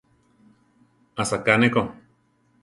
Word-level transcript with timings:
Asaká 1.21 1.53
ne 1.57 1.69
ko. 1.73 1.81